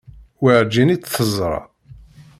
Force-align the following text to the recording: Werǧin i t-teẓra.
Werǧin 0.41 0.93
i 0.95 0.97
t-teẓra. 0.97 1.59